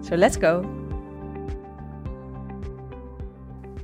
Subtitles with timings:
[0.00, 0.64] So let's go!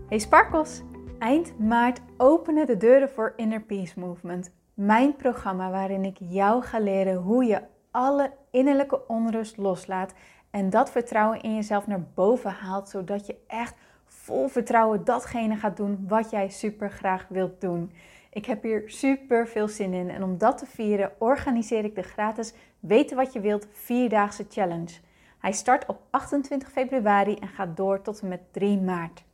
[0.09, 0.83] Hey Sparkles!
[1.19, 4.51] Eind maart openen de deuren voor Inner Peace Movement.
[4.75, 10.13] Mijn programma waarin ik jou ga leren hoe je alle innerlijke onrust loslaat
[10.51, 13.75] en dat vertrouwen in jezelf naar boven haalt, zodat je echt
[14.07, 17.93] vol vertrouwen datgene gaat doen wat jij super graag wilt doen.
[18.31, 22.03] Ik heb hier super veel zin in en om dat te vieren organiseer ik de
[22.03, 25.04] gratis Weten wat je wilt vierdaagse challenge.
[25.45, 29.25] Hij start op 28 februari en gaat door tot en met 3 maart.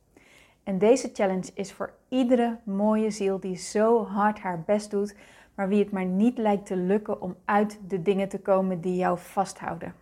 [0.63, 5.15] En deze challenge is voor iedere mooie ziel die zo hard haar best doet,
[5.55, 8.95] maar wie het maar niet lijkt te lukken om uit de dingen te komen die
[8.95, 9.93] jou vasthouden.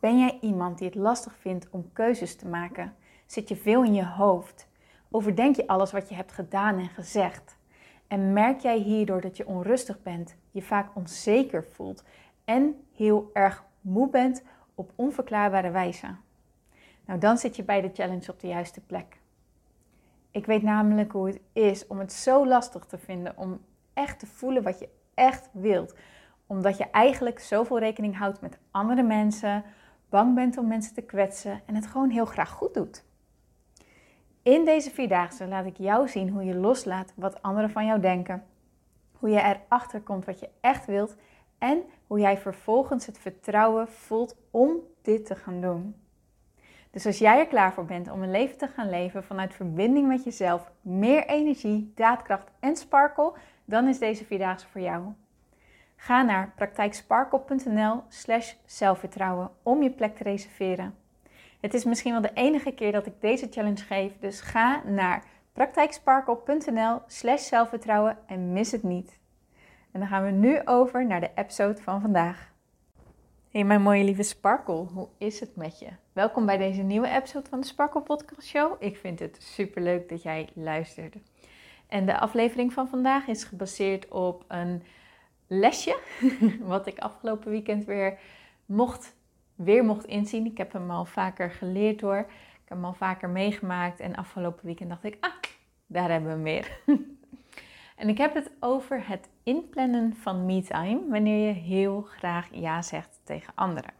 [0.00, 2.94] Ben jij iemand die het lastig vindt om keuzes te maken?
[3.26, 4.68] Zit je veel in je hoofd?
[5.10, 7.56] Overdenk je alles wat je hebt gedaan en gezegd?
[8.06, 12.04] En merk jij hierdoor dat je onrustig bent, je vaak onzeker voelt
[12.44, 14.42] en heel erg moe bent
[14.74, 16.06] op onverklaarbare wijze?
[17.04, 19.20] Nou, dan zit je bij de challenge op de juiste plek.
[20.30, 23.60] Ik weet namelijk hoe het is om het zo lastig te vinden om
[23.92, 25.94] echt te voelen wat je echt wilt.
[26.46, 29.64] Omdat je eigenlijk zoveel rekening houdt met andere mensen,
[30.08, 33.04] bang bent om mensen te kwetsen en het gewoon heel graag goed doet.
[34.42, 38.44] In deze vierdaagse laat ik jou zien hoe je loslaat wat anderen van jou denken,
[39.12, 41.16] hoe je erachter komt wat je echt wilt
[41.58, 45.94] en hoe jij vervolgens het vertrouwen voelt om dit te gaan doen.
[46.90, 50.08] Dus als jij er klaar voor bent om een leven te gaan leven vanuit verbinding
[50.08, 53.32] met jezelf, meer energie, daadkracht en sparkle,
[53.64, 55.02] dan is deze vierdaagse voor jou.
[55.96, 60.94] Ga naar praktijksparkle.nl slash zelfvertrouwen om je plek te reserveren.
[61.60, 65.24] Het is misschien wel de enige keer dat ik deze challenge geef, dus ga naar
[65.52, 69.18] praktijksparkle.nl slash zelfvertrouwen en mis het niet.
[69.94, 72.52] En dan gaan we nu over naar de episode van vandaag.
[73.50, 75.88] Hey mijn mooie lieve Sparkle, hoe is het met je?
[76.12, 78.76] Welkom bij deze nieuwe episode van de Sparkle Podcast Show.
[78.78, 81.16] Ik vind het super leuk dat jij luistert.
[81.86, 84.82] En de aflevering van vandaag is gebaseerd op een
[85.46, 85.98] lesje,
[86.60, 88.18] wat ik afgelopen weekend weer
[88.66, 89.16] mocht,
[89.54, 90.46] weer mocht inzien.
[90.46, 92.18] Ik heb hem al vaker geleerd hoor.
[92.18, 95.32] Ik heb hem al vaker meegemaakt en afgelopen weekend dacht ik, ah,
[95.86, 96.78] daar hebben we meer.
[97.94, 103.20] en ik heb het over het inplannen van me-time wanneer je heel graag ja zegt
[103.24, 103.92] tegen anderen.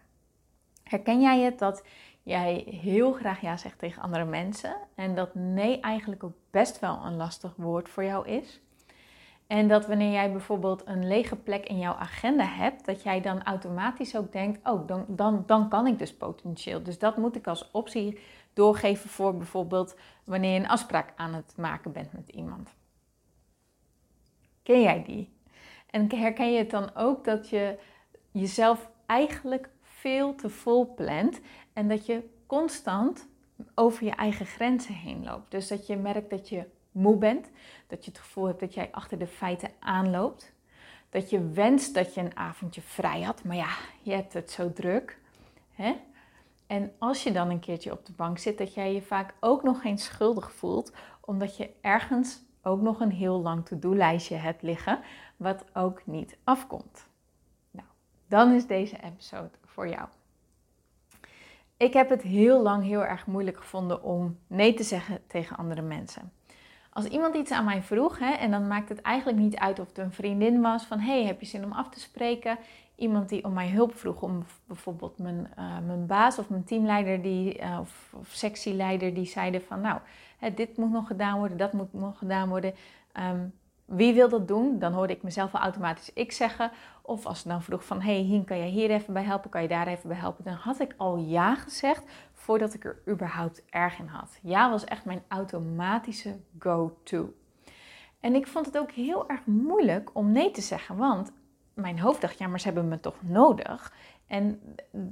[0.82, 1.84] Herken jij het dat
[2.22, 7.00] jij heel graag ja zegt tegen andere mensen en dat nee eigenlijk ook best wel
[7.05, 8.60] een lastig woord voor jou is?
[9.47, 13.43] En dat wanneer jij bijvoorbeeld een lege plek in jouw agenda hebt, dat jij dan
[13.43, 16.82] automatisch ook denkt: oh, dan, dan, dan kan ik dus potentieel.
[16.82, 18.19] Dus dat moet ik als optie
[18.53, 22.75] doorgeven voor bijvoorbeeld wanneer je een afspraak aan het maken bent met iemand.
[24.64, 25.32] Ken jij die?
[25.91, 27.78] En herken je het dan ook dat je
[28.30, 31.41] jezelf eigenlijk veel te vol plant
[31.72, 33.28] en dat je constant
[33.75, 35.50] over je eigen grenzen heen loopt.
[35.50, 37.50] Dus dat je merkt dat je moe bent,
[37.86, 40.52] dat je het gevoel hebt dat jij achter de feiten aanloopt,
[41.10, 44.72] dat je wenst dat je een avondje vrij had, maar ja, je hebt het zo
[44.72, 45.19] druk.
[45.72, 45.94] Hè?
[46.66, 49.62] En als je dan een keertje op de bank zit, dat jij je vaak ook
[49.62, 55.00] nog geen schuldig voelt, omdat je ergens ook nog een heel lang to-do-lijstje hebt liggen,
[55.36, 57.06] wat ook niet afkomt.
[57.70, 57.88] Nou,
[58.28, 60.08] dan is deze episode voor jou.
[61.76, 65.82] Ik heb het heel lang heel erg moeilijk gevonden om nee te zeggen tegen andere
[65.82, 66.32] mensen.
[66.94, 69.88] Als iemand iets aan mij vroeg, hè, en dan maakt het eigenlijk niet uit of
[69.88, 72.58] het een vriendin was, van hey, heb je zin om af te spreken?
[72.96, 77.22] Iemand die om mij hulp vroeg, om bijvoorbeeld mijn, uh, mijn baas of mijn teamleider
[77.22, 80.00] die, uh, of, of, sectieleider die zeiden van nou,
[80.55, 82.75] dit moet nog gedaan worden, dat moet nog gedaan worden.
[83.20, 83.52] Um,
[83.85, 84.79] wie wil dat doen?
[84.79, 86.70] Dan hoorde ik mezelf al automatisch ik zeggen.
[87.02, 89.50] Of als ze dan vroeg van, hey Hien, kan jij hier even bij helpen?
[89.50, 90.44] Kan je daar even bij helpen?
[90.44, 92.02] Dan had ik al ja gezegd
[92.32, 94.38] voordat ik er überhaupt erg in had.
[94.43, 97.32] Ja was echt mijn automatische go-to.
[98.20, 101.32] En ik vond het ook heel erg moeilijk om nee te zeggen, want
[101.75, 103.93] mijn hoofd dacht, ja, maar ze hebben me toch nodig.
[104.26, 104.61] En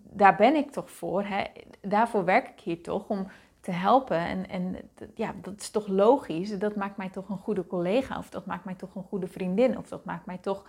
[0.02, 1.24] daar ben ik toch voor.
[1.24, 1.44] Hè?
[1.80, 3.26] Daarvoor werk ik hier toch om
[3.62, 4.18] te helpen.
[4.18, 4.76] En, en
[5.14, 6.58] ja, dat is toch logisch.
[6.58, 8.18] Dat maakt mij toch een goede collega.
[8.18, 9.78] Of dat maakt mij toch een goede vriendin.
[9.78, 10.64] Of dat maakt mij toch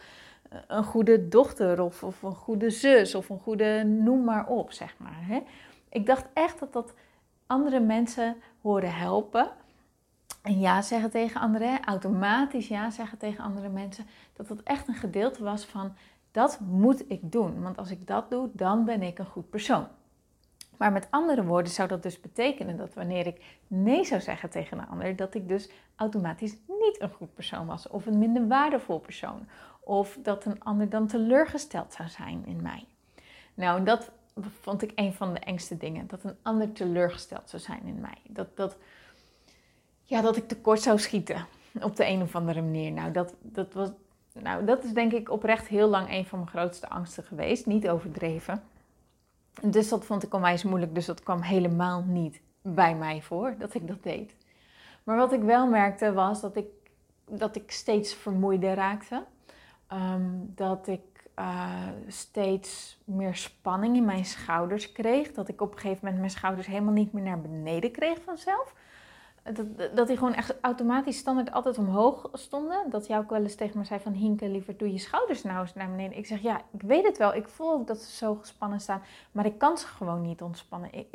[0.50, 1.81] eh, een goede dochter.
[1.81, 3.16] Of, of een goede zus.
[3.16, 5.18] Of een goede noem maar op, zeg maar.
[5.28, 5.40] Hè?
[5.90, 6.94] Ik dacht echt dat dat
[7.48, 9.51] andere mensen horen helpen.
[10.42, 14.06] En ja zeggen tegen anderen, automatisch ja zeggen tegen andere mensen.
[14.34, 15.94] Dat dat echt een gedeelte was van
[16.31, 17.62] dat moet ik doen.
[17.62, 19.88] Want als ik dat doe, dan ben ik een goed persoon.
[20.83, 24.77] Maar met andere woorden zou dat dus betekenen dat wanneer ik nee zou zeggen tegen
[24.77, 29.00] een ander, dat ik dus automatisch niet een goed persoon was of een minder waardevol
[29.00, 29.47] persoon.
[29.80, 32.85] Of dat een ander dan teleurgesteld zou zijn in mij.
[33.53, 34.12] Nou, dat
[34.62, 36.07] vond ik een van de engste dingen.
[36.07, 38.18] Dat een ander teleurgesteld zou zijn in mij.
[38.27, 38.77] Dat, dat,
[40.03, 41.45] ja, dat ik tekort zou schieten
[41.81, 42.91] op de een of andere manier.
[42.91, 43.89] Nou dat, dat was,
[44.33, 47.65] nou, dat is denk ik oprecht heel lang een van mijn grootste angsten geweest.
[47.65, 48.63] Niet overdreven.
[49.61, 50.95] Dus dat vond ik onwijs moeilijk.
[50.95, 54.35] Dus dat kwam helemaal niet bij mij voor dat ik dat deed.
[55.03, 56.67] Maar wat ik wel merkte was dat ik,
[57.29, 59.23] dat ik steeds vermoeider raakte.
[59.88, 61.01] Ehm, dat ik
[61.39, 65.31] uh, steeds meer spanning in mijn schouders kreeg.
[65.31, 68.73] Dat ik op een gegeven moment mijn schouders helemaal niet meer naar beneden kreeg vanzelf.
[69.94, 72.90] Dat, die gewoon echt automatisch standaard altijd omhoog stonden.
[72.90, 75.60] Dat jij ook wel eens tegen me zei van Hinke, liever doe je schouders nou
[75.62, 76.18] eens naar beneden.
[76.18, 77.36] Ik zeg ja, ik weet het wel.
[77.36, 79.01] Ik voel dat ze zo gespannen staan.
[79.31, 80.94] Maar ik kan ze gewoon niet ontspannen.
[80.94, 81.07] Ik,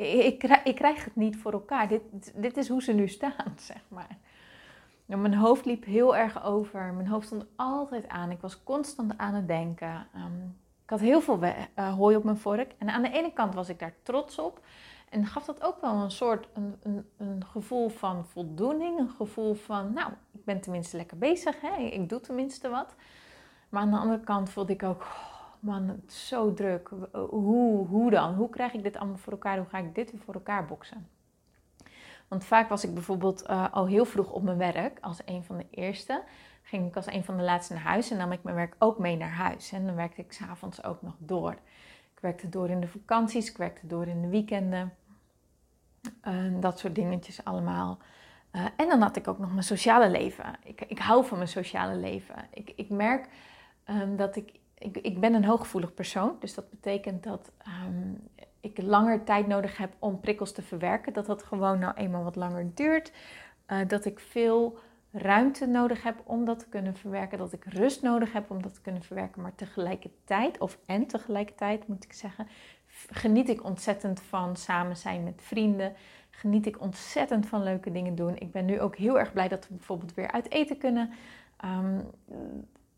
[0.63, 1.87] ik, krijg, het niet voor elkaar.
[1.87, 2.01] Dit,
[2.35, 4.17] dit is hoe ze nu staan, zeg maar.
[5.05, 6.93] Mijn hoofd liep heel erg over.
[6.93, 8.31] Mijn hoofd stond altijd aan.
[8.31, 10.07] Ik was constant aan het denken.
[10.15, 10.57] Um,
[10.89, 12.71] ik had heel veel uh, hooi op mijn vork.
[12.77, 14.61] En aan de ene kant was ik daar trots op.
[15.09, 18.99] En gaf dat ook wel een soort een, een, een, gevoel van voldoening.
[18.99, 21.61] Een gevoel van, nou, ik ben tenminste lekker bezig.
[21.61, 21.75] Hè?
[21.77, 22.95] Ik doe tenminste wat.
[23.69, 26.89] Maar aan de andere kant voelde ik ook, oh man, het is zo druk.
[27.29, 28.33] Hoe, hoe dan?
[28.33, 29.57] Hoe krijg ik dit allemaal voor elkaar?
[29.57, 31.07] Hoe ga ik dit weer voor elkaar boksen?
[32.27, 35.57] Want vaak was ik bijvoorbeeld uh, al heel vroeg op mijn werk, als een van
[35.57, 36.23] de eerste.
[36.61, 38.99] Ging ik als een van de laatste naar huis en nam ik mijn werk ook
[38.99, 39.71] mee naar huis.
[39.71, 41.55] En dan werkte ik s'avonds ook nog door.
[42.19, 44.93] Ik werkte door in de vakanties, ik werkte door in de weekenden.
[46.27, 47.97] Uh, dat soort dingetjes allemaal.
[48.51, 50.45] Uh, en dan had ik ook nog mijn sociale leven.
[50.63, 52.35] Ik, ik hou van mijn sociale leven.
[52.53, 53.27] Ik, ik merk
[53.85, 54.97] um, dat ik, ik...
[54.97, 56.35] Ik ben een hooggevoelig persoon.
[56.39, 57.51] Dus dat betekent dat
[57.85, 58.29] um,
[58.59, 61.13] ik langer tijd nodig heb om prikkels te verwerken.
[61.13, 63.11] Dat dat gewoon nou eenmaal wat langer duurt.
[63.67, 64.79] Uh, dat ik veel
[65.11, 67.37] ruimte nodig heb om dat te kunnen verwerken.
[67.37, 69.41] Dat ik rust nodig heb om dat te kunnen verwerken.
[69.41, 72.47] Maar tegelijkertijd, of en tegelijkertijd moet ik zeggen,
[73.09, 75.93] geniet ik ontzettend van samen zijn met vrienden.
[76.29, 78.37] Geniet ik ontzettend van leuke dingen doen.
[78.37, 81.11] Ik ben nu ook heel erg blij dat we bijvoorbeeld weer uit eten kunnen.
[81.65, 82.09] Um,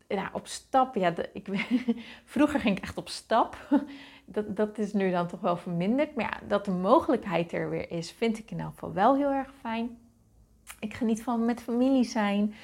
[0.08, 0.94] ja, op stap.
[0.94, 1.66] Ja, de, ik,
[2.24, 3.56] vroeger ging ik echt op stap
[4.24, 6.14] dat, dat is nu dan toch wel verminderd.
[6.14, 9.30] Maar ja, dat de mogelijkheid er weer is, vind ik in elk geval wel heel
[9.30, 9.98] erg fijn.
[10.78, 12.54] Ik geniet van met familie zijn.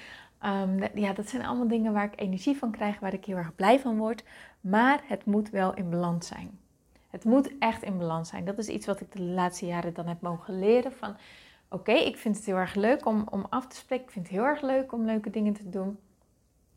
[0.45, 3.55] Um, ja, dat zijn allemaal dingen waar ik energie van krijg, waar ik heel erg
[3.55, 4.25] blij van word.
[4.61, 6.59] Maar het moet wel in balans zijn.
[7.11, 8.45] Het moet echt in balans zijn.
[8.45, 10.93] Dat is iets wat ik de laatste jaren dan heb mogen leren.
[10.93, 11.17] Van
[11.69, 14.05] oké, ik vind het heel erg leuk om, om af te spreken.
[14.05, 15.99] Ik vind het heel erg leuk om leuke dingen te doen.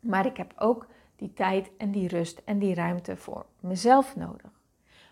[0.00, 0.86] Maar ik heb ook
[1.16, 4.50] die tijd en die rust en die ruimte voor mezelf nodig.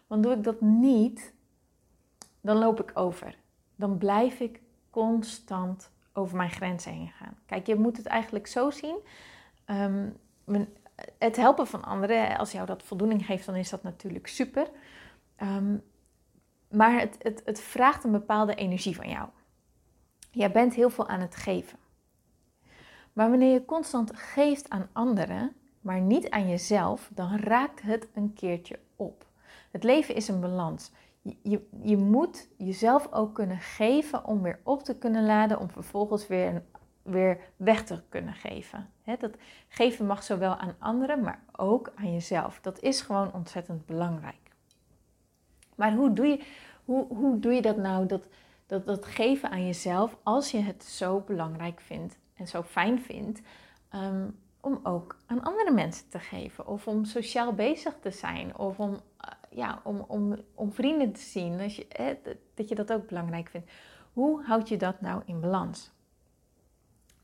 [0.07, 1.35] Want doe ik dat niet,
[2.41, 3.37] dan loop ik over.
[3.77, 5.91] Dan blijf ik constant
[6.21, 7.39] over mijn grenzen heen gaan.
[7.47, 8.99] Kijk, je moet het eigenlijk zo zien.
[9.67, 10.17] Um,
[11.19, 14.71] het helpen van anderen, als jou dat voldoening geeft, dan is dat natuurlijk super.
[15.43, 15.83] Um,
[16.69, 19.29] maar het, het, het vraagt een bepaalde energie van jou.
[20.31, 21.79] Jij bent heel veel aan het geven.
[23.13, 28.33] Maar wanneer je constant geeft aan anderen, maar niet aan jezelf, dan raakt het een
[28.33, 29.27] keertje op.
[29.71, 30.91] Het leven is een balans.
[31.43, 36.27] Je, je, moet jezelf ook kunnen geven om weer op te kunnen laden, om vervolgens
[36.27, 36.63] weer,
[37.03, 38.91] weer weg te kunnen geven.
[39.19, 39.37] dat
[39.69, 42.61] geven mag zowel aan anderen, maar ook aan jezelf.
[42.61, 44.51] Dat is gewoon ontzettend belangrijk.
[45.75, 46.45] Maar hoe doe je,
[46.85, 48.27] hoe, hoe doe je dat nou, dat,
[48.67, 53.41] dat, dat geven aan jezelf, als je het zo belangrijk vindt en zo fijn vindt?
[53.89, 54.27] Ehm,
[54.61, 56.67] om ook aan andere mensen te geven.
[56.67, 58.59] Of om sociaal bezig te zijn.
[58.59, 58.99] Of om, uh,
[59.51, 61.61] ja, om, om, om vrienden te zien.
[61.61, 62.17] Als je,
[62.55, 63.71] dat je dat ook belangrijk vindt.
[64.13, 65.91] Hoe houd je dat nou in balans?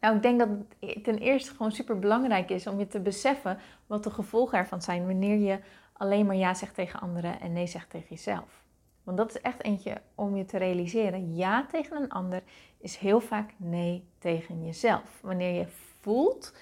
[0.00, 0.48] Nou, ik denk dat
[0.80, 4.82] het ten eerste gewoon super belangrijk is om je te beseffen wat de gevolgen ervan
[4.82, 5.58] zijn wanneer je
[5.92, 8.64] alleen maar ja zegt tegen anderen en nee zegt tegen jezelf.
[9.02, 11.36] Want dat is echt eentje om je te realiseren.
[11.36, 12.42] Ja tegen een ander
[12.78, 15.18] is heel vaak nee tegen jezelf.
[15.22, 15.66] Wanneer je
[16.00, 16.52] voelt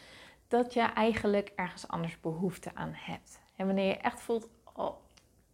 [0.54, 3.40] dat je eigenlijk ergens anders behoefte aan hebt.
[3.56, 4.96] En wanneer je echt voelt, oh,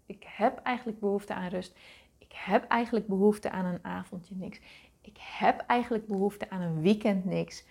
[0.07, 1.79] ik heb eigenlijk behoefte aan rust.
[2.19, 4.61] Ik heb eigenlijk behoefte aan een avondje niks.
[5.01, 7.65] Ik heb eigenlijk behoefte aan een weekend niks.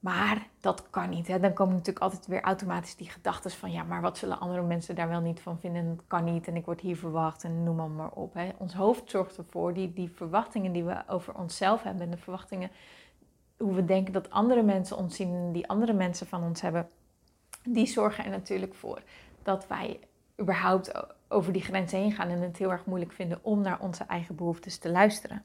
[0.00, 1.26] Maar dat kan niet.
[1.26, 1.40] Hè?
[1.40, 4.94] Dan komen natuurlijk altijd weer automatisch die gedachten van ja, maar wat zullen andere mensen
[4.94, 5.96] daar wel niet van vinden?
[5.96, 8.34] Dat kan niet en ik word hier verwacht en noem maar, maar op.
[8.34, 8.50] Hè?
[8.58, 12.70] Ons hoofd zorgt ervoor, die, die verwachtingen die we over onszelf hebben en de verwachtingen
[13.62, 16.88] hoe we denken dat andere mensen ons zien en die andere mensen van ons hebben,
[17.64, 19.02] die zorgen er natuurlijk voor
[19.42, 20.00] dat wij
[20.40, 20.92] überhaupt
[21.28, 24.36] over die grens heen gaan en het heel erg moeilijk vinden om naar onze eigen
[24.36, 25.44] behoeftes te luisteren.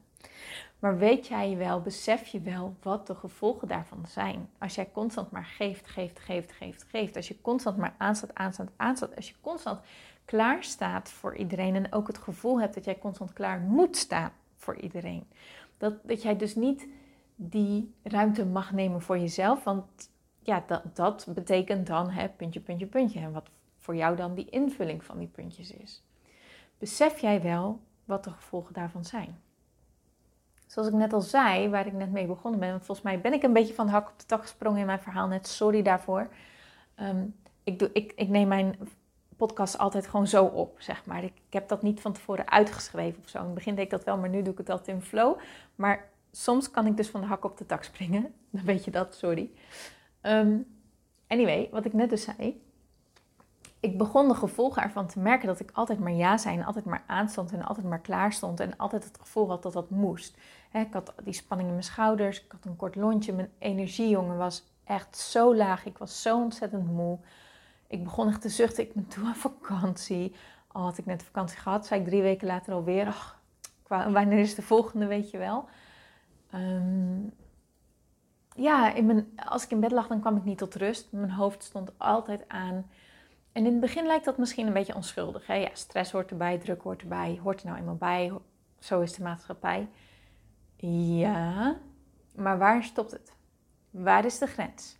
[0.78, 4.48] Maar weet jij wel, besef je wel wat de gevolgen daarvan zijn?
[4.58, 7.16] Als jij constant maar geeft, geeft, geeft, geeft, geeft.
[7.16, 9.16] Als je constant maar aanstaat, aanstaat, aanstaat.
[9.16, 9.80] Als je constant
[10.24, 14.32] klaar staat voor iedereen en ook het gevoel hebt dat jij constant klaar moet staan
[14.56, 15.26] voor iedereen.
[15.78, 16.86] Dat, dat jij dus niet
[17.40, 19.64] die ruimte mag nemen voor jezelf.
[19.64, 23.20] Want ja, dat, dat betekent dan hè, puntje, puntje, puntje.
[23.20, 26.02] En wat voor jou dan die invulling van die puntjes is.
[26.78, 29.40] Besef jij wel wat de gevolgen daarvan zijn?
[30.66, 33.42] Zoals ik net al zei, waar ik net mee begonnen ben, volgens mij ben ik
[33.42, 36.28] een beetje van de hak op de tak gesprongen in mijn verhaal net, sorry daarvoor.
[36.94, 37.24] Ehm,
[37.64, 38.78] ik, doe, ik, ik neem mijn
[39.36, 41.24] podcast altijd gewoon zo op, zeg maar.
[41.24, 43.38] Ik, ik, heb dat niet van tevoren uitgeschreven of zo.
[43.38, 45.38] In het begin deed ik dat wel, maar nu doe ik het altijd in flow.
[45.74, 48.34] Maar soms kan ik dus van de hak op de tak springen.
[48.50, 49.50] Dan weet je dat, sorry.
[50.22, 50.66] Um,
[51.26, 52.62] anyway, wat ik net dus zei.
[53.80, 56.84] Ik begon de gevolgen ervan te merken dat ik altijd maar ja zei en altijd
[56.84, 60.36] maar aanstond en altijd maar klaar stond en altijd het gevoel had dat dat moest.
[60.72, 64.64] ik had die spanning in mijn schouders, ik had een kort lontje, mijn energiejongen was
[64.84, 67.18] echt zo laag, ik was zo ontzettend moe.
[67.86, 70.34] Ik begon echt te zuchten, ik ben toe aan vakantie.
[70.66, 73.40] Al had ik net vakantie gehad, zei ik drie weken later alweer, ach,
[73.88, 75.68] wanneer is de volgende, weet je wel.
[76.50, 77.22] Ehm,
[78.54, 81.12] ja, in mijn, als ik in bed lag, dan kwam ik niet tot rust.
[81.12, 82.90] Mijn hoofd stond altijd aan.
[83.52, 85.46] En in het begin lijkt dat misschien een beetje onschuldig.
[85.46, 85.54] Hè?
[85.54, 88.32] Ja, stress hoort erbij, druk hoort erbij, hoort er nou eenmaal bij.
[88.78, 89.88] Zo is de maatschappij.
[91.16, 91.78] Ja,
[92.34, 93.32] maar waar stopt het?
[93.90, 94.98] Waar is de grens?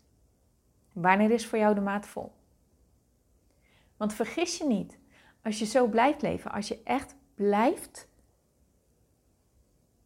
[0.92, 2.32] Wanneer is voor jou de maat vol?
[3.96, 4.98] Want vergis je niet,
[5.42, 8.08] als je zo blijft leven, als je echt blijft,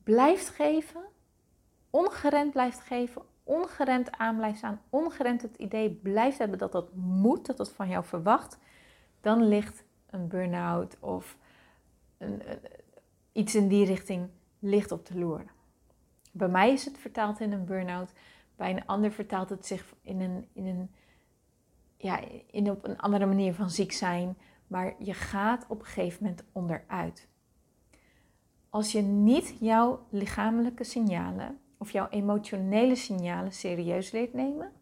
[0.02, 1.02] blijft geven,
[1.92, 7.46] ongeremd blijft geven, ongeremd aan blijft staan, ongeremd het idee blijft hebben dat dat moet,
[7.46, 8.58] dat dat van jou verwacht,
[9.20, 11.36] dan ligt een burn-out of
[12.18, 12.42] een,
[13.32, 15.44] iets in die richting ligt op de loer.
[16.32, 18.12] Bij mij is het vertaald in een burn-out,
[18.56, 20.90] bij een ander vertaalt het zich in een, in een
[21.96, 22.20] ja,
[22.50, 26.44] in op een andere manier van ziek zijn, maar je gaat op een gegeven moment
[26.52, 27.28] onderuit.
[28.70, 34.72] Als je niet jouw lichamelijke signalen of jouw emotionele signalen serieus leert nemen,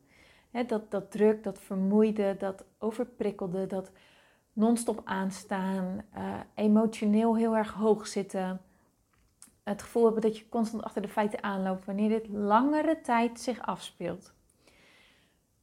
[0.66, 3.90] dat, dat druk, dat vermoeide, dat overprikkelde, dat
[4.52, 8.60] non-stop aanstaan, uh, emotioneel heel erg hoog zitten,
[9.62, 13.60] het gevoel hebben dat je constant achter de feiten aanloopt wanneer dit langere tijd zich
[13.60, 14.32] afspeelt.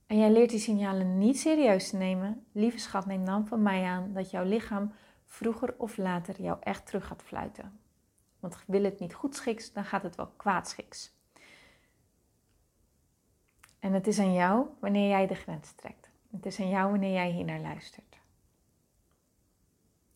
[0.08, 3.84] En jij leert die signalen niet serieus te nemen, lieve schat, neem dan van mij
[3.84, 4.94] aan dat jouw lichaam
[5.26, 7.80] vroeger of later jou echt terug gaat fluiten.
[8.40, 11.17] Want wil het niet goed schiks, dan gaat het wel kwaadschiks.
[13.88, 16.10] En het is aan jou wanneer jij de grens trekt.
[16.32, 18.20] Het is aan jou wanneer jij hier naar luistert.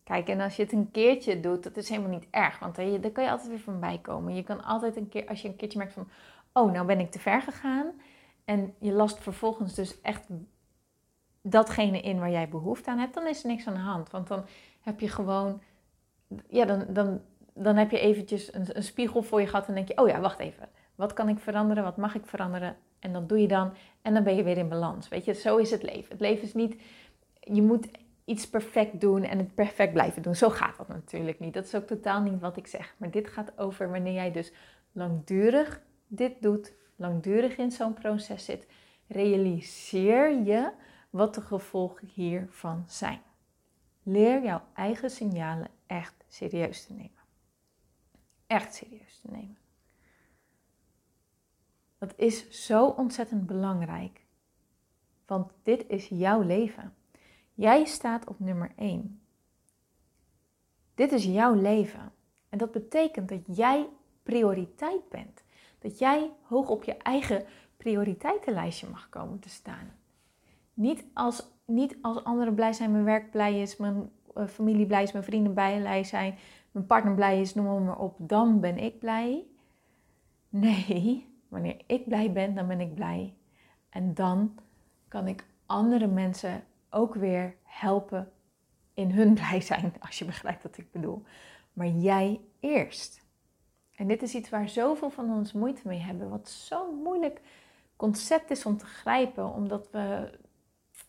[0.03, 2.59] Kijk, en als je het een keertje doet, dat is helemaal niet erg.
[2.59, 4.35] Want daar kan je altijd weer van bij komen.
[4.35, 6.09] Je kan altijd een keer, als je een keertje merkt van...
[6.53, 7.91] Oh, nou ben ik te ver gegaan.
[8.45, 10.27] En je last vervolgens dus echt
[11.41, 13.13] datgene in waar jij behoefte aan hebt.
[13.13, 14.09] Dan is er niks aan de hand.
[14.09, 14.45] Want dan
[14.81, 15.61] heb je gewoon...
[16.47, 17.21] Ja, dan, dan,
[17.53, 19.67] dan heb je eventjes een, een spiegel voor je gehad.
[19.67, 20.69] En denk je, oh ja, wacht even.
[20.95, 21.83] Wat kan ik veranderen?
[21.83, 22.77] Wat mag ik veranderen?
[22.99, 25.07] En dat doe je dan en dan ben je weer in balans.
[25.07, 26.11] Weet je, zo is het leven.
[26.11, 26.81] Het leven is niet,
[27.39, 27.87] je moet
[28.25, 30.35] iets perfect doen en het perfect blijven doen.
[30.35, 31.53] Zo gaat dat natuurlijk niet.
[31.53, 32.95] Dat is ook totaal niet wat ik zeg.
[32.97, 34.51] Maar dit gaat over wanneer jij dus
[34.91, 38.67] langdurig dit doet, langdurig in zo'n proces zit,
[39.07, 40.71] realiseer je
[41.09, 43.21] wat de gevolgen hiervan zijn.
[44.03, 47.21] Leer jouw eigen signalen echt serieus te nemen.
[48.47, 49.60] Echt serieus te nemen.
[52.01, 54.21] Dat is zo ontzettend belangrijk.
[55.25, 56.93] Want dit is jouw leven.
[57.53, 59.21] Jij staat op nummer 1.
[60.95, 62.11] Dit is jouw leven.
[62.49, 63.89] En dat betekent dat jij
[64.23, 65.43] prioriteit bent.
[65.79, 67.45] Dat jij hoog op je eigen
[67.77, 69.91] prioriteitenlijstje mag komen te staan.
[70.73, 75.03] Niet als, niet als anderen blij zijn, mijn werk blij is, mijn eh, familie blij
[75.03, 76.37] is, mijn vrienden blij zijn,
[76.71, 79.45] mijn partner blij is, noem maar op, dan ben ik blij.
[80.49, 83.33] Nee, Wanneer ik blij ben, dan ben ik blij.
[83.89, 84.57] En dan
[85.07, 88.31] kan ik andere mensen ook weer helpen
[88.93, 91.23] in hun blij zijn, als je begrijpt wat ik bedoel.
[91.73, 93.25] Maar jij eerst.
[93.95, 97.41] En dit is iets waar zoveel van ons moeite mee hebben, wat zo moeilijk
[97.95, 100.31] concept is om te grijpen, omdat we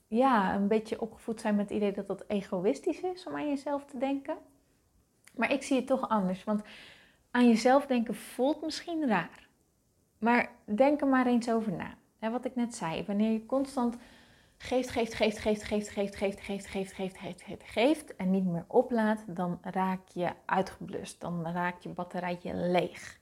[0.08, 3.84] ja, een beetje opgevoed zijn met het idee dat dat egoïstisch is om aan jezelf
[3.84, 4.36] te denken.
[5.36, 6.62] Maar ik zie het toch anders, want
[7.30, 9.50] aan jezelf denken voelt misschien raar.
[10.22, 12.30] Maar denk er maar eens over na.
[12.30, 13.96] Wat ik net zei, wanneer je constant
[14.56, 18.44] geeft, geeft, geeft, geeft, geeft, geeft, geeft, geeft, geeft, geeft, geeft, geeft, geeft en niet
[18.44, 21.20] meer oplaadt, dan raak je uitgeblust.
[21.20, 23.20] Dan raak je batterijtje leeg.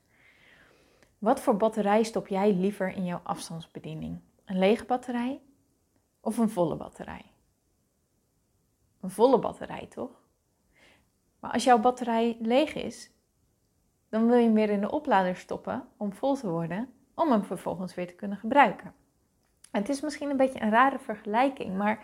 [1.17, 4.19] Wat voor batterij stop jij liever in jouw afstandsbediening?
[4.45, 5.41] Een lege batterij
[6.19, 7.25] of een volle batterij?
[8.99, 10.21] Een volle batterij, toch?
[11.39, 13.11] Maar als jouw batterij leeg is,
[14.11, 17.95] dan wil je hem in de oplader stoppen om vol te worden, om hem vervolgens
[17.95, 18.93] weer te kunnen gebruiken.
[19.71, 22.03] Het is misschien een beetje een rare vergelijking, maar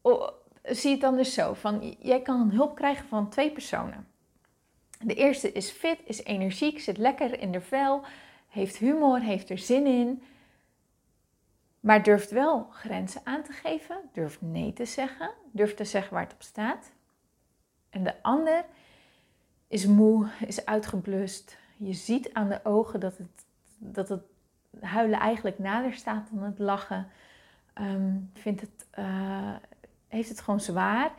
[0.00, 0.28] oh,
[0.62, 4.08] zie het dan dus zo: van, jij kan hulp krijgen van twee personen.
[5.00, 8.04] De eerste is fit, is energiek, zit lekker in de vel,
[8.48, 10.22] heeft humor, heeft er zin in,
[11.80, 16.22] maar durft wel grenzen aan te geven, durft nee te zeggen, durft te zeggen waar
[16.22, 16.92] het op staat.
[17.90, 18.64] En de ander
[19.68, 21.58] is moe, is uitgeblust.
[21.76, 23.46] Je ziet aan de ogen dat het,
[23.78, 24.22] dat het
[24.80, 27.08] huilen eigenlijk nader staat dan het lachen.
[27.74, 29.56] Um, vindt het, uh,
[30.08, 31.12] heeft het gewoon zwaar,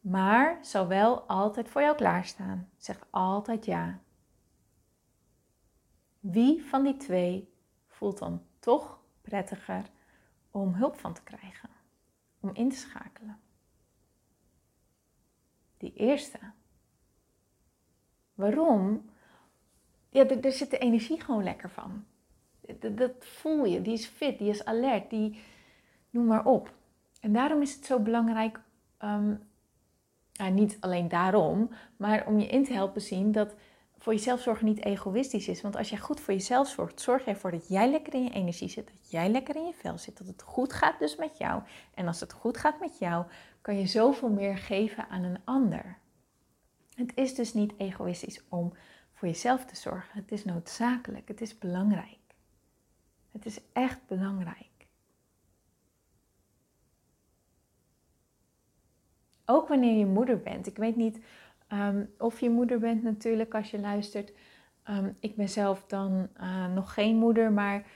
[0.00, 2.68] maar zal wel altijd voor jou klaarstaan.
[2.76, 3.98] Zegt altijd ja.
[6.20, 7.52] Wie van die twee
[7.86, 9.84] voelt dan toch prettiger
[10.50, 11.68] om hulp van te krijgen?
[12.40, 13.38] Om in te schakelen?
[15.76, 16.38] Die eerste.
[18.40, 19.10] Waarom?
[20.08, 22.04] Ja, er, zit de energie gewoon lekker van.
[22.78, 23.82] Dat, dat, voel je.
[23.82, 25.40] Die is fit, die is alert, die
[26.10, 26.72] noem maar op.
[27.20, 28.60] En daarom is het zo belangrijk,
[29.04, 29.42] um,
[30.52, 33.54] niet alleen daarom, maar om je in te helpen zien dat
[33.98, 35.62] voor jezelf zorgen niet egoïstisch is.
[35.62, 38.30] Want als jij goed voor jezelf zorgt, zorg je ervoor dat jij lekker in je
[38.30, 41.38] energie zit, dat jij lekker in je vel zit, dat het goed gaat dus met
[41.38, 41.62] jou.
[41.94, 43.24] En als het goed gaat met jou,
[43.60, 45.98] kan je zoveel meer geven aan een ander.
[47.00, 48.72] Het is dus niet egoïstisch om
[49.12, 50.20] voor jezelf te zorgen.
[50.20, 51.28] Het is noodzakelijk.
[51.28, 52.18] Het is belangrijk.
[53.30, 54.68] Het is echt belangrijk.
[59.44, 60.66] Ook wanneer je moeder bent.
[60.66, 61.20] Ik weet niet
[61.68, 64.32] um, of je moeder bent natuurlijk als je luistert.
[64.88, 67.86] Um, ik ben zelf dan uh, nog geen moeder, maar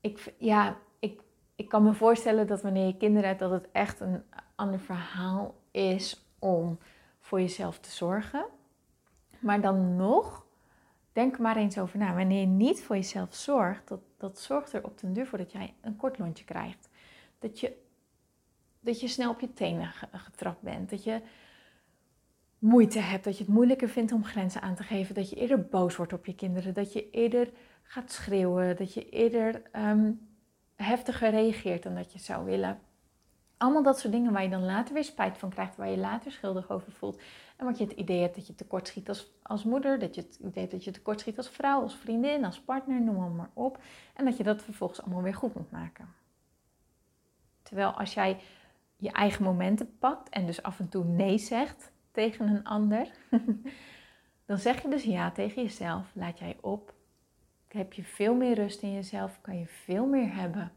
[0.00, 1.20] ik, ja, ik,
[1.56, 4.22] ik kan me voorstellen dat wanneer je kinderen hebt, dat het echt een
[4.54, 6.78] ander verhaal is om
[7.28, 8.46] voor jezelf te zorgen.
[9.38, 10.46] Maar dan nog,
[11.12, 12.14] denk maar eens over na.
[12.14, 15.52] Wanneer je niet voor jezelf zorgt, dat, dat zorgt er op den duur voor dat
[15.52, 16.88] jij een kort lontje krijgt.
[17.38, 17.76] Dat je,
[18.80, 20.90] dat je snel op je tenen getrapt bent.
[20.90, 21.22] Dat je
[22.58, 25.14] moeite hebt, dat je het moeilijker vindt om grenzen aan te geven.
[25.14, 26.74] Dat je eerder boos wordt op je kinderen.
[26.74, 27.50] Dat je eerder
[27.82, 28.76] gaat schreeuwen.
[28.76, 30.28] Dat je eerder um,
[30.76, 32.78] heftiger reageert dan dat je zou willen.
[33.58, 36.32] Allemaal dat soort dingen waar je dan later weer spijt van krijgt, waar je later
[36.32, 37.20] schuldig over voelt.
[37.56, 40.20] En wat je het idee hebt dat je tekort schiet als, als moeder, dat je
[40.20, 43.50] het idee hebt dat je tekort schiet als vrouw, als vriendin, als partner, noem maar
[43.52, 43.78] op.
[44.14, 46.08] En dat je dat vervolgens allemaal weer goed moet maken.
[47.62, 48.40] Terwijl als jij
[48.96, 53.10] je eigen momenten pakt en dus af en toe nee zegt tegen een ander,
[54.46, 56.94] dan zeg je dus ja tegen jezelf, laat jij op.
[57.68, 60.72] Heb je veel meer rust in jezelf, kan je veel meer hebben.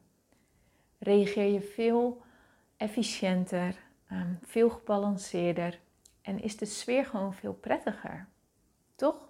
[0.99, 2.21] Reageer je veel
[2.81, 3.75] efficiënter,
[4.11, 5.79] um, veel gebalanceerder
[6.21, 8.27] en is de sfeer gewoon veel prettiger.
[8.95, 9.29] Toch?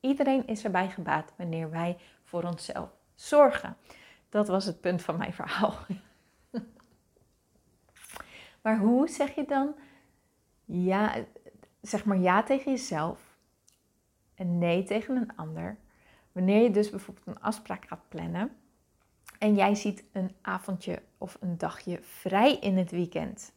[0.00, 3.76] Iedereen is erbij gebaat wanneer wij voor onszelf zorgen.
[4.28, 5.74] Dat was het punt van mijn verhaal.
[8.62, 9.74] maar hoe zeg je dan
[10.64, 11.14] ja,
[11.80, 13.38] zeg maar ja tegen jezelf
[14.34, 15.76] en nee tegen een ander?
[16.32, 18.59] Wanneer je dus bijvoorbeeld een afspraak gaat plannen
[19.40, 23.52] en jij ziet een avondje of een dagje vrij in het weekend.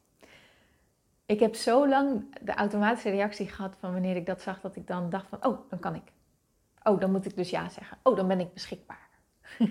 [1.26, 4.88] Ik heb zo lang de automatische reactie gehad van wanneer ik dat zag, dat ik
[4.88, 6.12] dan dacht van, oh, dan kan ik.
[6.84, 7.98] Oh, dan moet ik dus ja zeggen.
[8.04, 9.10] Oh, dan ben ik beschikbaar.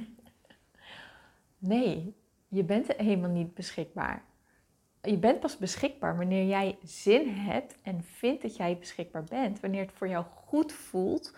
[1.59, 2.17] nee,
[2.49, 4.25] je bent helemaal niet beschikbaar.
[5.03, 9.61] Je bent pas beschikbaar wanneer jij zin hebt en vindt dat jij beschikbaar bent.
[9.61, 11.37] Wanneer het voor jou goed voelt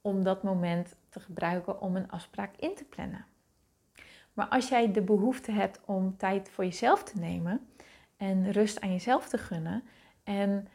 [0.00, 3.26] om dat moment te gebruiken om een afspraak in te plannen.
[4.34, 7.68] Maar als jij de behoefte hebt om tijd voor jezelf te nemen
[8.16, 9.82] en rust aan jezelf te gunnen
[10.22, 10.68] en,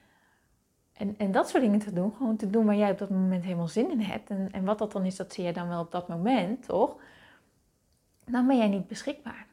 [0.93, 3.43] en, en dat soort dingen te doen, gewoon te doen waar jij op dat moment
[3.43, 4.30] helemaal zin in hebt.
[4.30, 7.02] En, en wat dat dan is, dat zie je dan wel op dat moment, toch?
[8.26, 9.48] Dan ben jij niet beschikbaar.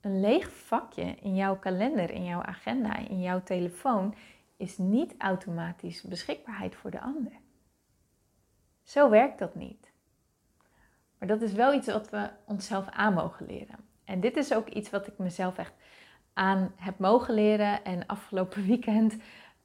[0.00, 4.14] Een leeg vakje in jouw kalender, in jouw agenda, in jouw telefoon
[4.56, 7.32] is niet automatisch beschikbaarheid voor de ander.
[8.82, 9.89] Zo werkt dat niet.
[11.20, 13.76] Maar dat is wel iets wat we onszelf aan mogen leren.
[14.04, 15.72] En dit is ook iets wat ik mezelf echt
[16.32, 17.84] aan heb mogen leren.
[17.84, 19.16] En afgelopen weekend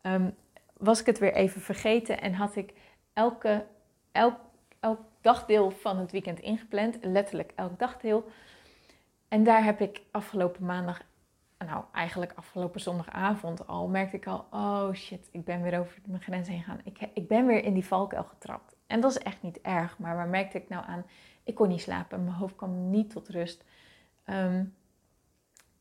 [0.02, 0.30] ehm,
[0.78, 2.74] was ik het weer even vergeten en had ik
[3.14, 3.66] elke,
[4.12, 4.40] elk,
[4.80, 6.98] elk dagdeel van het weekend ingepland.
[7.02, 8.30] Letterlijk elk dagdeel.
[9.28, 11.02] En daar heb ik afgelopen maandag,
[11.58, 16.22] nou eigenlijk afgelopen zondagavond al, merkte ik al, oh shit, ik ben weer over mijn
[16.22, 16.82] grens heen gegaan.
[16.84, 18.76] Ik, ik ben weer in die valkuil getrapt.
[18.88, 21.06] En dat is echt niet erg, maar waar merkte ik nou aan?
[21.46, 23.64] Ik kon niet slapen, mijn hoofd kwam niet tot rust.
[24.24, 24.66] Ehm,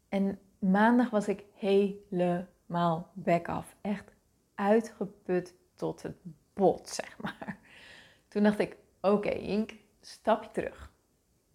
[0.09, 3.77] en maandag was ik helemaal back af.
[3.81, 4.13] Echt
[4.55, 6.17] uitgeput tot het
[6.53, 7.59] bot, zeg maar.
[8.29, 10.93] Toen dacht ik, oké Ink, stapje terug.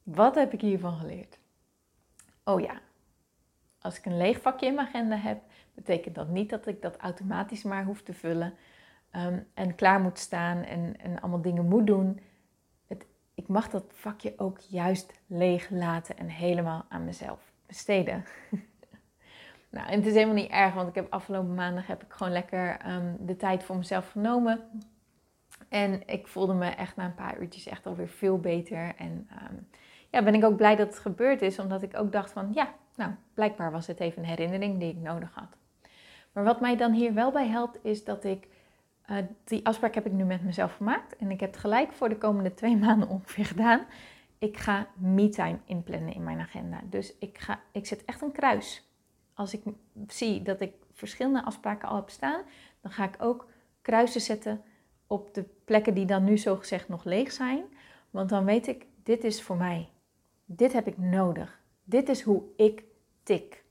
[0.03, 1.39] Wat heb ik hiervan geleerd?
[2.43, 2.81] Oh ja,
[3.81, 5.41] als ik een leeg vakje in mijn agenda heb,
[5.73, 8.53] betekent dat niet dat ik dat automatisch maar hoef te vullen
[9.11, 12.19] um, en klaar moet staan en, en allemaal dingen moet doen.
[13.39, 18.25] Ik mag dat vakje ook juist leeg laten en helemaal aan mezelf besteden.
[19.69, 22.31] nou, en het is helemaal niet erg, want ik heb afgelopen maandag heb ik gewoon
[22.31, 24.61] lekker um, de tijd voor mezelf genomen.
[25.69, 28.95] En ik voelde me echt na een paar uurtjes echt alweer veel beter.
[28.97, 29.67] En um,
[30.09, 32.73] ja, ben ik ook blij dat het gebeurd is, omdat ik ook dacht van ja,
[32.95, 35.57] nou, blijkbaar was het even een herinnering die ik nodig had.
[36.31, 38.47] Maar wat mij dan hier wel bij helpt, is dat ik,
[39.11, 41.15] uh, die afspraak heb ik nu met mezelf gemaakt.
[41.15, 43.85] En ik heb het gelijk voor de komende twee maanden ongeveer gedaan.
[44.37, 46.81] Ik ga me-time inplannen in mijn agenda.
[46.89, 48.83] Dus ik, ga, ik zet echt een kruis.
[49.33, 49.61] Als ik
[50.07, 52.41] zie dat ik verschillende afspraken al heb staan,
[52.81, 53.47] dan ga ik ook
[53.81, 54.61] kruisen zetten
[55.07, 57.63] op de plekken die dan nu zogezegd nog leeg zijn.
[58.09, 59.89] Want dan weet ik, dit is voor mij.
[60.45, 61.61] Dit heb ik nodig.
[61.83, 62.83] Dit is hoe ik
[63.23, 63.63] tik.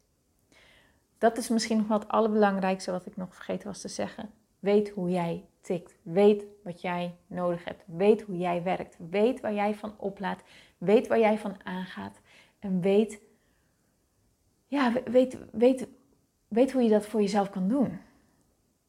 [1.19, 4.31] Dat is misschien nog wel het allerbelangrijkste wat ik nog vergeten was te zeggen.
[4.59, 5.97] Weet hoe jij tikt.
[6.03, 7.83] Weet wat jij nodig hebt.
[7.87, 8.97] Weet hoe jij werkt.
[9.11, 10.43] Weet waar jij van oplaat.
[10.79, 12.21] Weet waar jij van aangaat.
[12.59, 13.21] En weet,
[14.67, 15.89] ja, weet, weet,
[16.49, 17.99] weet hoe je dat voor jezelf kan doen.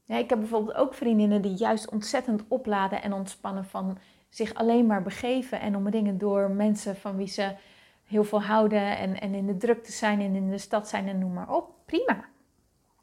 [0.04, 3.98] Ja, ik heb bijvoorbeeld ook vriendinnen die juist ontzettend opladen en ontspannen van
[4.30, 7.56] zich alleen maar begeven en om dingen door mensen van wie ze
[8.04, 11.20] heel veel houden en, en in de drukte zijn en in de stad zijn en
[11.20, 11.76] noem maar op.
[11.86, 12.26] Prima.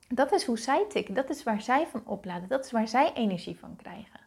[0.09, 1.15] Dat is hoe zij tikken.
[1.15, 2.49] Dat is waar zij van opladen.
[2.49, 4.21] Dat is waar zij energie van krijgen.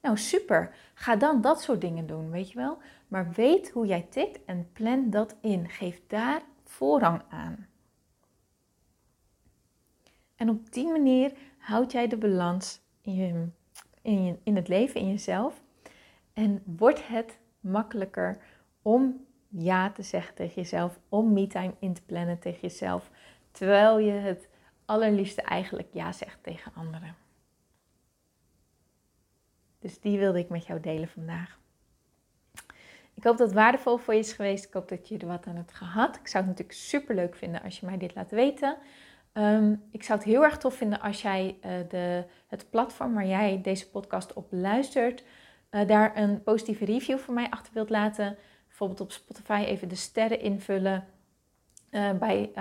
[0.00, 0.74] Nou, super.
[0.94, 2.78] Ga dan dat soort dingen doen, weet je wel.
[3.08, 5.68] Maar weet hoe jij tikt en plan dat in.
[5.68, 7.66] Geef daar voorrang aan.
[10.36, 13.54] En op die manier houd jij de balans in,
[14.02, 15.62] in, in het leven, in jezelf.
[16.32, 18.38] En wordt het makkelijker
[18.82, 23.10] om ja te zeggen tegen jezelf, om me-time in te plannen tegen jezelf,
[23.50, 24.48] terwijl je het
[24.88, 27.14] allerliefste eigenlijk ja zegt tegen anderen.
[29.78, 31.58] Dus die wilde ik met jou delen vandaag.
[33.14, 34.64] Ik hoop dat het waardevol voor je is geweest.
[34.64, 36.16] Ik hoop dat je er wat aan hebt gehad.
[36.16, 38.76] Ik zou het natuurlijk super leuk vinden als je mij dit laat weten.
[39.32, 43.26] Ehm, ik zou het heel erg tof vinden als jij uh, de, het platform waar
[43.26, 45.24] jij deze podcast op luistert,
[45.70, 49.94] uh, daar een positieve review voor mij achter wilt laten bijvoorbeeld op Spotify even de
[49.94, 51.06] sterren invullen.
[51.90, 52.52] Uh, bij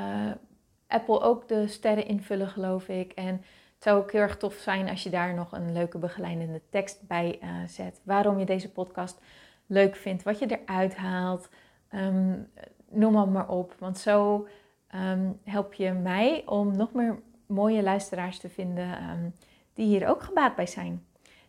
[0.88, 3.12] Apple ook de sterren invullen, geloof ik.
[3.12, 3.34] En
[3.74, 7.08] het zou ook heel erg tof zijn als je daar nog een leuke begeleidende tekst
[7.08, 8.02] bij uh, zet.
[8.04, 9.22] Waarom je deze podcast
[9.66, 11.50] leuk vindt, wat je eruit haalt.
[11.92, 12.48] Um,
[12.90, 13.76] noem maar, maar op.
[13.80, 14.48] Want zo
[14.96, 19.36] um, help je mij om nog meer mooie luisteraars te vinden um,
[19.74, 21.06] die hier ook gebaat bij zijn.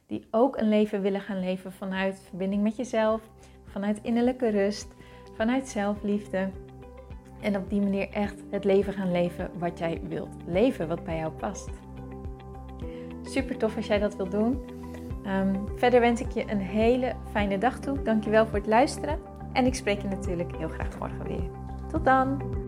[0.07, 3.21] Die ook een leven willen gaan leven vanuit verbinding met jezelf,
[3.65, 4.89] vanuit innerlijke rust,
[5.37, 6.51] vanuit zelfliefde.
[7.41, 11.17] En op die manier echt het leven gaan leven wat jij wilt leven, wat bij
[11.17, 11.71] jou past.
[13.23, 14.61] Super tof als jij dat wilt doen.
[15.27, 18.03] Um, verder wens ik je een hele fijne dag toe.
[18.03, 19.19] Dankjewel voor het luisteren.
[19.53, 21.51] En ik spreek je natuurlijk heel graag morgen weer.
[21.91, 22.68] Tot dan!